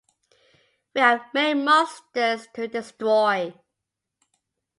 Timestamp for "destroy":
2.67-3.53